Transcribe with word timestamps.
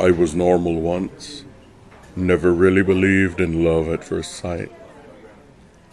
I 0.00 0.12
was 0.12 0.34
normal 0.34 0.80
once. 0.80 1.44
Never 2.16 2.54
really 2.54 2.82
believed 2.82 3.38
in 3.38 3.62
love 3.62 3.86
at 3.86 4.02
first 4.02 4.32
sight. 4.32 4.72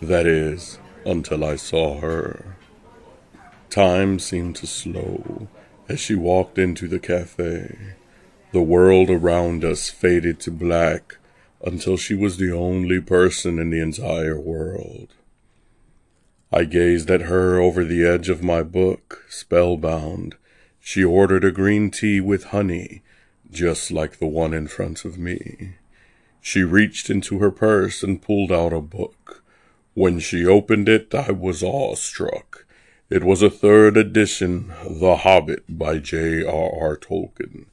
That 0.01 0.25
is, 0.25 0.79
until 1.05 1.43
I 1.43 1.57
saw 1.57 1.99
her. 1.99 2.55
Time 3.69 4.17
seemed 4.17 4.55
to 4.57 4.65
slow 4.65 5.49
as 5.89 5.99
she 5.99 6.15
walked 6.15 6.57
into 6.57 6.87
the 6.87 6.99
cafe. 6.99 7.95
The 8.53 8.61
world 8.61 9.09
around 9.09 9.65
us 9.65 9.89
faded 9.89 10.39
to 10.41 10.51
black 10.51 11.17
until 11.61 11.97
she 11.97 12.15
was 12.15 12.37
the 12.37 12.53
only 12.53 13.01
person 13.01 13.59
in 13.59 13.71
the 13.71 13.81
entire 13.81 14.39
world. 14.39 15.15
I 16.49 16.63
gazed 16.63 17.11
at 17.11 17.23
her 17.23 17.59
over 17.59 17.83
the 17.83 18.05
edge 18.05 18.29
of 18.29 18.41
my 18.41 18.63
book, 18.63 19.25
spellbound. 19.27 20.35
She 20.79 21.03
ordered 21.03 21.43
a 21.43 21.51
green 21.51 21.91
tea 21.91 22.21
with 22.21 22.55
honey, 22.55 23.01
just 23.51 23.91
like 23.91 24.17
the 24.17 24.27
one 24.27 24.53
in 24.53 24.67
front 24.67 25.05
of 25.05 25.17
me. 25.17 25.75
She 26.41 26.63
reached 26.63 27.09
into 27.09 27.39
her 27.39 27.51
purse 27.51 28.03
and 28.03 28.21
pulled 28.21 28.51
out 28.51 28.73
a 28.73 28.81
book. 28.81 29.43
When 29.93 30.19
she 30.19 30.45
opened 30.45 30.87
it, 30.87 31.13
I 31.13 31.31
was 31.31 31.63
awestruck. 31.63 32.65
It 33.09 33.23
was 33.23 33.41
a 33.41 33.49
third 33.49 33.97
edition, 33.97 34.73
The 34.89 35.17
Hobbit 35.17 35.63
by 35.69 35.97
J.R.R. 35.99 36.97
Tolkien, 36.97 37.65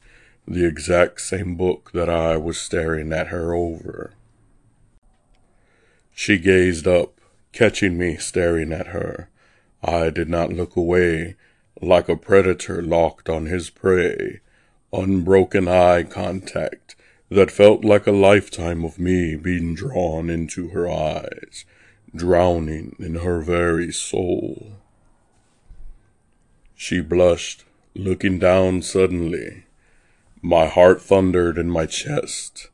the 0.47 0.65
exact 0.65 1.21
same 1.21 1.57
book 1.57 1.91
that 1.93 2.09
I 2.09 2.37
was 2.37 2.59
staring 2.59 3.13
at 3.13 3.29
her 3.29 3.53
over. 3.55 4.15
She 6.15 6.39
gazed 6.39 6.87
up, 6.87 7.21
catching 7.53 7.99
me 7.99 8.17
staring 8.17 8.73
at 8.73 8.89
her. 8.89 9.29
I 9.83 10.11
did 10.11 10.29
not 10.29 10.53
look 10.53 10.77
away, 10.77 11.35
like 11.83 12.09
a 12.09 12.17
predator 12.17 12.81
locked 12.81 13.29
on 13.29 13.47
his 13.47 13.71
prey. 13.71 14.41
Unbroken 14.95 15.67
eye 15.67 16.05
contact 16.05 16.95
that 17.29 17.51
felt 17.51 17.85
like 17.85 18.07
a 18.07 18.13
lifetime 18.13 18.85
of 18.85 18.97
me 18.99 19.35
being 19.35 19.75
drawn 19.75 20.31
into 20.31 20.69
her 20.69 20.89
eyes, 20.89 21.65
drowning 22.15 22.95
in 23.01 23.17
her 23.17 23.41
very 23.41 23.93
soul. 23.93 24.75
She 26.77 27.01
blushed, 27.01 27.65
looking 27.97 28.39
down 28.39 28.83
suddenly. 28.83 29.65
My 30.41 30.67
heart 30.67 31.03
thundered 31.03 31.59
in 31.59 31.71
my 31.71 31.87
chest. 31.87 32.69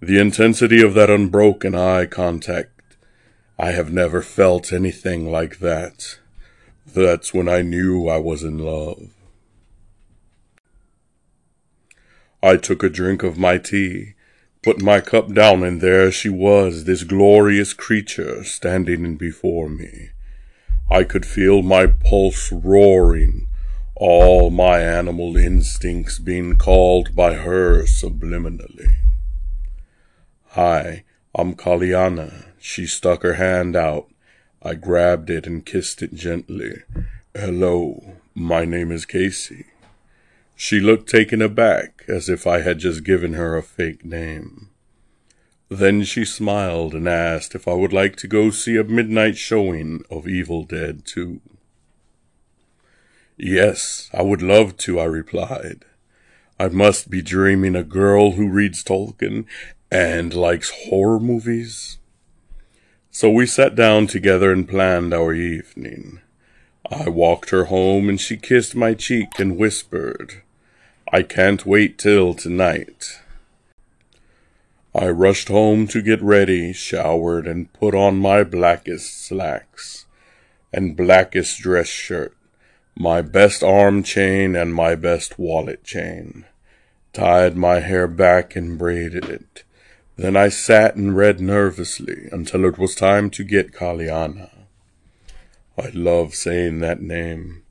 The 0.00 0.18
intensity 0.18 0.82
of 0.82 0.94
that 0.94 1.10
unbroken 1.10 1.74
eye 1.74 2.06
contact. 2.06 2.96
I 3.58 3.72
have 3.72 3.92
never 3.92 4.22
felt 4.22 4.72
anything 4.72 5.30
like 5.30 5.58
that. 5.58 6.18
That's 6.86 7.34
when 7.34 7.48
I 7.48 7.60
knew 7.60 8.08
I 8.08 8.16
was 8.16 8.42
in 8.42 8.58
love. 8.58 9.15
I 12.42 12.56
took 12.56 12.82
a 12.82 12.88
drink 12.88 13.22
of 13.22 13.38
my 13.38 13.58
tea, 13.58 14.14
put 14.62 14.82
my 14.82 15.00
cup 15.00 15.32
down, 15.32 15.62
and 15.62 15.80
there 15.80 16.10
she 16.10 16.28
was, 16.28 16.84
this 16.84 17.02
glorious 17.02 17.72
creature 17.72 18.44
standing 18.44 19.16
before 19.16 19.68
me. 19.68 20.10
I 20.90 21.04
could 21.04 21.26
feel 21.26 21.62
my 21.62 21.86
pulse 21.86 22.52
roaring, 22.52 23.48
all 23.94 24.50
my 24.50 24.80
animal 24.80 25.36
instincts 25.36 26.18
being 26.18 26.56
called 26.56 27.16
by 27.16 27.34
her 27.34 27.82
subliminally. 27.84 28.94
Hi, 30.50 31.04
I'm 31.34 31.54
Kaliana. 31.54 32.46
She 32.58 32.86
stuck 32.86 33.22
her 33.22 33.34
hand 33.34 33.74
out. 33.76 34.08
I 34.62 34.74
grabbed 34.74 35.30
it 35.30 35.46
and 35.46 35.64
kissed 35.66 36.02
it 36.02 36.14
gently. 36.14 36.82
Hello, 37.34 38.16
my 38.34 38.64
name 38.64 38.90
is 38.90 39.04
Casey. 39.04 39.66
She 40.58 40.80
looked 40.80 41.08
taken 41.08 41.42
aback, 41.42 42.02
as 42.08 42.30
if 42.30 42.46
I 42.46 42.62
had 42.62 42.78
just 42.78 43.04
given 43.04 43.34
her 43.34 43.56
a 43.56 43.62
fake 43.62 44.04
name. 44.06 44.70
Then 45.68 46.02
she 46.02 46.24
smiled 46.24 46.94
and 46.94 47.06
asked 47.06 47.54
if 47.54 47.68
I 47.68 47.74
would 47.74 47.92
like 47.92 48.16
to 48.16 48.26
go 48.26 48.50
see 48.50 48.76
a 48.76 48.84
midnight 48.84 49.36
showing 49.36 50.02
of 50.10 50.26
Evil 50.26 50.64
Dead 50.64 51.04
2. 51.04 51.40
Yes, 53.36 54.08
I 54.14 54.22
would 54.22 54.40
love 54.40 54.78
to, 54.78 54.98
I 54.98 55.04
replied. 55.04 55.84
I 56.58 56.68
must 56.68 57.10
be 57.10 57.20
dreaming 57.20 57.76
a 57.76 57.84
girl 57.84 58.32
who 58.32 58.48
reads 58.48 58.82
Tolkien 58.82 59.44
and 59.90 60.32
likes 60.32 60.88
horror 60.88 61.20
movies. 61.20 61.98
So 63.10 63.30
we 63.30 63.44
sat 63.44 63.74
down 63.74 64.06
together 64.06 64.52
and 64.52 64.66
planned 64.66 65.12
our 65.12 65.34
evening. 65.34 66.20
I 66.90 67.10
walked 67.10 67.50
her 67.50 67.64
home 67.64 68.08
and 68.08 68.18
she 68.18 68.38
kissed 68.38 68.74
my 68.74 68.94
cheek 68.94 69.38
and 69.38 69.58
whispered, 69.58 70.42
I 71.12 71.22
can't 71.22 71.64
wait 71.64 71.98
till 71.98 72.34
tonight. 72.34 73.20
I 74.92 75.06
rushed 75.08 75.46
home 75.46 75.86
to 75.88 76.02
get 76.02 76.20
ready, 76.20 76.72
showered, 76.72 77.46
and 77.46 77.72
put 77.72 77.94
on 77.94 78.16
my 78.16 78.42
blackest 78.42 79.24
slacks 79.24 80.06
and 80.72 80.96
blackest 80.96 81.60
dress 81.60 81.86
shirt, 81.86 82.36
my 82.96 83.22
best 83.22 83.62
arm 83.62 84.02
chain 84.02 84.56
and 84.56 84.74
my 84.74 84.96
best 84.96 85.38
wallet 85.38 85.84
chain, 85.84 86.44
tied 87.12 87.56
my 87.56 87.78
hair 87.78 88.08
back 88.08 88.56
and 88.56 88.76
braided 88.76 89.26
it. 89.26 89.62
Then 90.16 90.36
I 90.36 90.48
sat 90.48 90.96
and 90.96 91.16
read 91.16 91.38
nervously 91.38 92.28
until 92.32 92.64
it 92.64 92.78
was 92.78 92.96
time 92.96 93.30
to 93.30 93.44
get 93.44 93.72
Kaliana. 93.72 94.50
I 95.78 95.90
love 95.94 96.34
saying 96.34 96.80
that 96.80 97.00
name, 97.00 97.62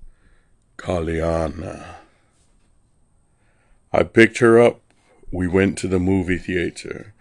Kaliana. 0.77 2.04
I 3.97 4.03
picked 4.03 4.39
her 4.39 4.61
up. 4.61 4.81
We 5.31 5.47
went 5.47 5.77
to 5.77 5.87
the 5.87 5.99
movie 5.99 6.37
theater. 6.37 7.13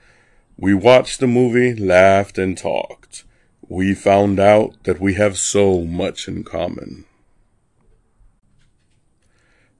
We 0.57 0.75
watched 0.75 1.21
the 1.21 1.29
movie, 1.29 1.73
laughed, 1.73 2.37
and 2.37 2.59
talked. 2.59 3.23
We 3.69 3.95
found 3.95 4.41
out 4.41 4.83
that 4.83 5.01
we 5.01 5.15
have 5.15 5.39
so 5.39 5.83
much 5.83 6.27
in 6.27 6.43
common. 6.43 7.05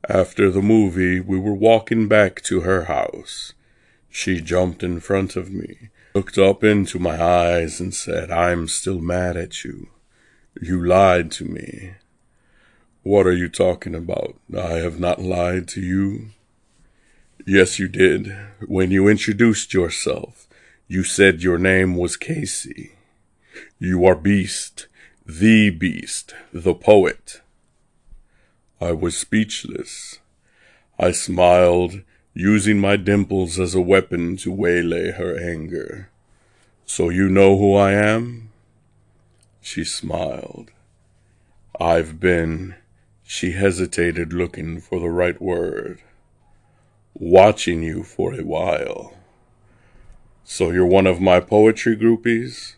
After 0.09 0.53
the 0.53 0.63
movie, 0.63 1.19
we 1.19 1.37
were 1.37 1.53
walking 1.53 2.07
back 2.07 2.43
to 2.43 2.61
her 2.61 2.85
house. 2.85 3.55
She 4.09 4.41
jumped 4.41 4.85
in 4.85 5.01
front 5.01 5.35
of 5.35 5.51
me, 5.51 5.89
looked 6.15 6.39
up 6.39 6.63
into 6.63 7.01
my 7.01 7.21
eyes, 7.21 7.81
and 7.81 7.93
said, 7.93 8.31
I'm 8.31 8.69
still 8.69 9.01
mad 9.01 9.37
at 9.37 9.65
you. 9.65 9.89
You 10.63 10.87
lied 10.87 11.33
to 11.33 11.45
me. 11.45 11.95
What 13.03 13.27
are 13.27 13.35
you 13.35 13.49
talking 13.49 13.97
about? 13.97 14.37
I 14.57 14.75
have 14.75 15.01
not 15.01 15.21
lied 15.21 15.67
to 15.69 15.81
you. 15.81 16.29
Yes, 17.47 17.79
you 17.79 17.89
did. 17.89 18.35
When 18.67 18.91
you 18.91 19.07
introduced 19.07 19.75
yourself, 19.75 20.47
you 20.89 21.05
said 21.05 21.43
your 21.43 21.59
name 21.59 21.95
was 21.95 22.17
Casey. 22.17 22.93
You 23.79 24.07
are 24.07 24.15
Beast, 24.15 24.87
the 25.27 25.69
Beast, 25.69 26.35
the 26.55 26.75
poet. 26.75 27.43
I 28.81 28.93
was 28.93 29.19
speechless. 29.19 30.21
I 30.99 31.11
smiled, 31.11 32.01
using 32.33 32.79
my 32.79 32.97
dimples 32.97 33.61
as 33.61 33.75
a 33.75 33.81
weapon 33.83 34.39
to 34.39 34.51
waylay 34.51 35.11
her 35.11 35.39
anger. 35.39 36.09
So 36.87 37.11
you 37.11 37.29
know 37.29 37.59
who 37.59 37.75
I 37.75 37.93
am? 37.93 38.53
She 39.61 39.85
smiled. 39.85 40.71
I've 41.79 42.19
been, 42.19 42.77
she 43.23 43.53
hesitated 43.53 44.33
looking 44.33 44.81
for 44.81 44.99
the 44.99 45.11
right 45.11 45.41
word 45.43 46.01
watching 47.15 47.83
you 47.83 48.03
for 48.03 48.35
a 48.35 48.45
while. 48.45 49.15
So 50.43 50.71
you're 50.71 50.87
one 50.87 51.07
of 51.07 51.21
my 51.21 51.41
poetry 51.41 51.97
groupies? 51.97 52.75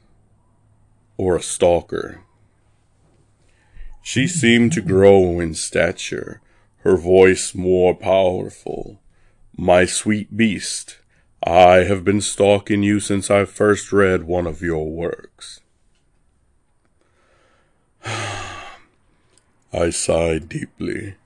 Or 1.16 1.36
a 1.36 1.42
stalker? 1.42 2.20
She 4.02 4.28
seemed 4.28 4.72
to 4.74 4.82
grow 4.82 5.40
in 5.40 5.54
stature, 5.54 6.40
her 6.78 6.96
voice 6.96 7.54
more 7.54 7.94
powerful. 7.94 9.00
My 9.56 9.84
sweet 9.84 10.36
beast, 10.36 10.98
I 11.44 11.84
have 11.84 12.04
been 12.04 12.20
stalking 12.20 12.82
you 12.84 13.00
since 13.00 13.30
I 13.30 13.46
first 13.46 13.92
read 13.92 14.24
one 14.24 14.46
of 14.46 14.62
your 14.62 14.88
works. 14.88 15.60
I 18.04 19.90
sighed 19.90 20.48
deeply. 20.48 21.16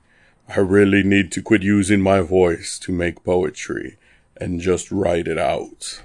I 0.52 0.58
really 0.58 1.05
need 1.05 1.31
to 1.32 1.43
quit 1.43 1.62
using 1.62 2.00
my 2.00 2.23
voice 2.23 2.76
to 2.81 2.91
make 2.91 3.23
poetry 3.23 3.99
and 4.37 4.61
just 4.61 4.91
write 4.91 5.29
it 5.29 5.38
out. 5.38 6.02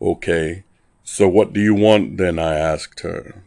Okay, 0.00 0.64
so 1.04 1.28
what 1.28 1.52
do 1.52 1.60
you 1.60 1.74
want 1.74 2.16
then? 2.16 2.38
I 2.38 2.54
asked 2.54 3.00
her. 3.00 3.42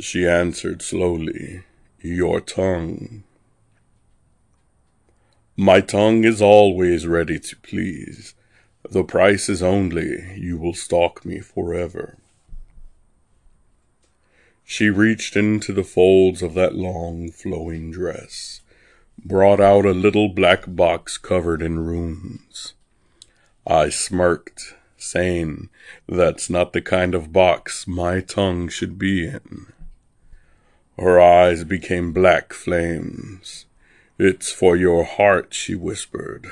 She 0.00 0.26
answered 0.26 0.80
slowly, 0.80 1.64
Your 2.00 2.40
tongue. 2.40 3.24
My 5.54 5.82
tongue 5.82 6.24
is 6.24 6.40
always 6.40 7.06
ready 7.06 7.38
to 7.38 7.56
please. 7.56 8.34
The 8.88 9.04
price 9.04 9.50
is 9.50 9.62
only 9.62 10.34
you 10.34 10.56
will 10.56 10.74
stalk 10.74 11.26
me 11.26 11.40
forever. 11.40 12.16
She 14.68 14.90
reached 14.90 15.36
into 15.36 15.72
the 15.72 15.84
folds 15.84 16.42
of 16.42 16.54
that 16.54 16.74
long 16.74 17.30
flowing 17.30 17.92
dress, 17.92 18.62
brought 19.16 19.60
out 19.60 19.86
a 19.86 19.92
little 19.92 20.28
black 20.28 20.64
box 20.66 21.18
covered 21.18 21.62
in 21.62 21.78
runes. 21.78 22.74
I 23.64 23.90
smirked, 23.90 24.74
saying, 24.98 25.68
That's 26.08 26.50
not 26.50 26.72
the 26.72 26.82
kind 26.82 27.14
of 27.14 27.32
box 27.32 27.86
my 27.86 28.20
tongue 28.20 28.68
should 28.68 28.98
be 28.98 29.28
in. 29.28 29.66
Her 30.98 31.20
eyes 31.20 31.62
became 31.62 32.12
black 32.12 32.52
flames. 32.52 33.66
It's 34.18 34.50
for 34.50 34.74
your 34.74 35.04
heart, 35.04 35.54
she 35.54 35.76
whispered. 35.76 36.48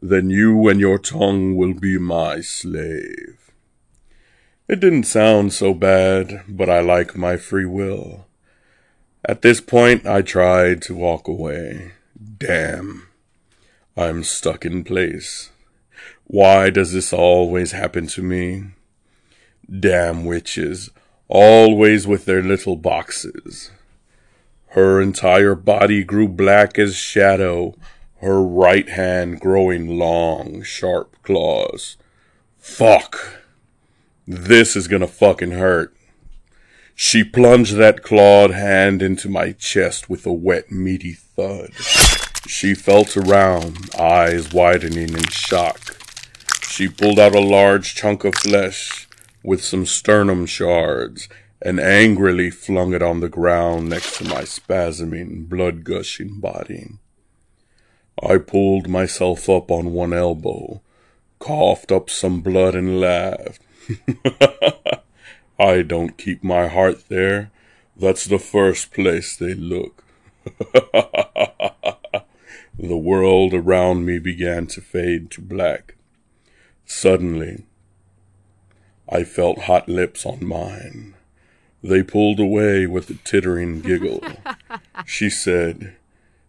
Then 0.00 0.30
you 0.30 0.68
and 0.68 0.78
your 0.78 1.00
tongue 1.00 1.56
will 1.56 1.74
be 1.74 1.98
my 1.98 2.42
slave. 2.42 3.47
It 4.68 4.80
didn't 4.80 5.04
sound 5.04 5.54
so 5.54 5.72
bad, 5.72 6.42
but 6.46 6.68
I 6.68 6.80
like 6.80 7.16
my 7.16 7.38
free 7.38 7.64
will. 7.64 8.26
At 9.24 9.40
this 9.40 9.62
point, 9.62 10.06
I 10.06 10.20
tried 10.20 10.82
to 10.82 10.94
walk 10.94 11.26
away. 11.26 11.92
Damn. 12.36 13.08
I'm 13.96 14.22
stuck 14.22 14.66
in 14.66 14.84
place. 14.84 15.50
Why 16.26 16.68
does 16.68 16.92
this 16.92 17.14
always 17.14 17.72
happen 17.72 18.08
to 18.08 18.22
me? 18.22 18.64
Damn 19.68 20.26
witches, 20.26 20.90
always 21.28 22.06
with 22.06 22.26
their 22.26 22.42
little 22.42 22.76
boxes. 22.76 23.70
Her 24.68 25.00
entire 25.00 25.54
body 25.54 26.04
grew 26.04 26.28
black 26.28 26.78
as 26.78 26.94
shadow, 26.94 27.74
her 28.20 28.42
right 28.42 28.88
hand 28.90 29.40
growing 29.40 29.98
long, 29.98 30.62
sharp 30.62 31.16
claws. 31.22 31.96
Fuck. 32.58 33.38
This 34.30 34.76
is 34.76 34.88
gonna 34.88 35.06
fucking 35.06 35.52
hurt. 35.52 35.96
She 36.94 37.24
plunged 37.24 37.76
that 37.76 38.02
clawed 38.02 38.50
hand 38.50 39.00
into 39.00 39.26
my 39.30 39.52
chest 39.52 40.10
with 40.10 40.26
a 40.26 40.32
wet, 40.34 40.70
meaty 40.70 41.14
thud. 41.14 41.70
She 42.46 42.74
felt 42.74 43.16
around, 43.16 43.88
eyes 43.98 44.52
widening 44.52 45.14
in 45.14 45.28
shock. 45.30 45.96
She 46.62 46.88
pulled 46.88 47.18
out 47.18 47.34
a 47.34 47.40
large 47.40 47.94
chunk 47.94 48.22
of 48.24 48.34
flesh 48.34 49.08
with 49.42 49.64
some 49.64 49.86
sternum 49.86 50.44
shards 50.44 51.30
and 51.62 51.80
angrily 51.80 52.50
flung 52.50 52.92
it 52.92 53.00
on 53.00 53.20
the 53.20 53.30
ground 53.30 53.88
next 53.88 54.18
to 54.18 54.24
my 54.24 54.42
spasming, 54.42 55.48
blood 55.48 55.84
gushing 55.84 56.38
body. 56.38 56.90
I 58.22 58.36
pulled 58.36 58.90
myself 58.90 59.48
up 59.48 59.70
on 59.70 59.94
one 59.94 60.12
elbow, 60.12 60.82
coughed 61.38 61.90
up 61.90 62.10
some 62.10 62.42
blood, 62.42 62.74
and 62.74 63.00
laughed. 63.00 63.62
I 65.58 65.82
don't 65.82 66.16
keep 66.16 66.44
my 66.44 66.68
heart 66.68 67.08
there. 67.08 67.50
That's 67.96 68.24
the 68.24 68.38
first 68.38 68.92
place 68.92 69.36
they 69.36 69.54
look. 69.54 70.04
the 72.78 72.96
world 72.96 73.54
around 73.54 74.06
me 74.06 74.18
began 74.18 74.66
to 74.68 74.80
fade 74.80 75.30
to 75.32 75.40
black. 75.40 75.96
Suddenly, 76.86 77.64
I 79.08 79.24
felt 79.24 79.62
hot 79.62 79.88
lips 79.88 80.24
on 80.24 80.44
mine. 80.44 81.14
They 81.82 82.02
pulled 82.02 82.40
away 82.40 82.86
with 82.86 83.10
a 83.10 83.14
tittering 83.14 83.80
giggle. 83.80 84.22
she 85.06 85.30
said, 85.30 85.96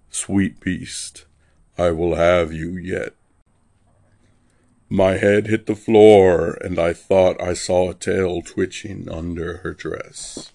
Sweet 0.10 0.60
beast, 0.60 1.26
I 1.78 1.92
will 1.92 2.16
have 2.16 2.52
you 2.52 2.78
yet. 2.78 3.14
My 4.92 5.18
head 5.18 5.46
hit 5.46 5.68
the 5.68 5.76
floor, 5.76 6.58
and 6.62 6.80
I 6.80 6.94
thought 6.94 7.40
I 7.40 7.54
saw 7.54 7.92
a 7.92 7.94
tail 7.94 8.42
twitching 8.42 9.08
under 9.08 9.58
her 9.58 9.76
dress. 9.76 10.52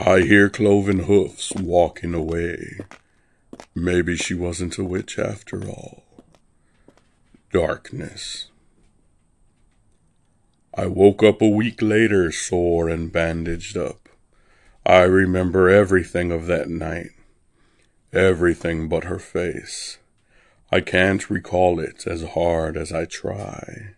I 0.00 0.20
hear 0.20 0.48
cloven 0.48 1.00
hoofs 1.00 1.52
walking 1.54 2.14
away. 2.14 2.78
Maybe 3.74 4.16
she 4.16 4.32
wasn't 4.32 4.78
a 4.78 4.84
witch 4.84 5.18
after 5.18 5.68
all. 5.68 6.04
Darkness. 7.52 8.46
I 10.74 10.86
woke 10.86 11.22
up 11.22 11.42
a 11.42 11.48
week 11.48 11.82
later, 11.82 12.32
sore 12.32 12.88
and 12.88 13.12
bandaged 13.12 13.76
up. 13.76 14.08
I 14.86 15.02
remember 15.02 15.68
everything 15.68 16.32
of 16.32 16.46
that 16.46 16.70
night. 16.70 17.10
Everything 18.14 18.88
but 18.88 19.04
her 19.04 19.18
face. 19.18 19.98
I 20.70 20.80
can't 20.80 21.30
recall 21.30 21.78
it 21.78 22.08
as 22.08 22.22
hard 22.22 22.76
as 22.76 22.92
I 22.92 23.04
try. 23.04 23.94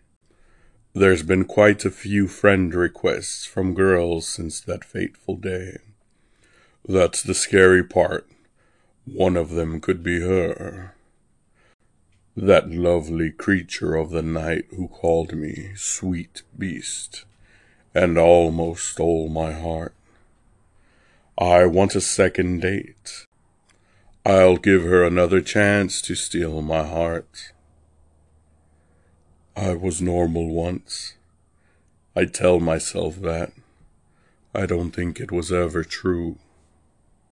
There's 0.93 1.23
been 1.23 1.45
quite 1.45 1.83
a 1.83 1.89
few 1.89 2.27
friend 2.27 2.73
requests 2.73 3.45
from 3.45 3.73
girls 3.73 4.27
since 4.27 4.59
that 4.61 4.85
fateful 4.85 5.35
day. 5.35 5.77
That's 6.87 7.23
the 7.23 7.33
scary 7.33 7.83
part. 7.83 8.27
One 9.05 9.35
of 9.35 9.51
them 9.51 9.81
could 9.81 10.03
be 10.03 10.19
her. 10.21 10.93
That 12.37 12.69
lovely 12.69 13.31
creature 13.31 13.95
of 13.95 14.11
the 14.11 14.21
night 14.21 14.65
who 14.69 14.87
called 14.87 15.33
me 15.33 15.71
sweet 15.75 16.43
beast 16.57 17.25
and 17.95 18.17
almost 18.17 18.85
stole 18.85 19.27
my 19.27 19.53
heart. 19.53 19.95
I 21.37 21.65
want 21.65 21.95
a 21.95 22.01
second 22.01 22.61
date. 22.61 23.25
I'll 24.25 24.57
give 24.57 24.83
her 24.83 25.03
another 25.03 25.39
chance 25.39 26.01
to 26.01 26.13
steal 26.13 26.61
my 26.61 26.85
heart. 26.85 27.53
I 29.55 29.73
was 29.73 30.01
normal 30.01 30.49
once. 30.49 31.13
I 32.15 32.25
tell 32.25 32.59
myself 32.59 33.21
that. 33.21 33.53
I 34.53 34.65
don't 34.65 34.91
think 34.91 35.19
it 35.19 35.31
was 35.31 35.51
ever 35.51 35.83
true. 35.83 36.37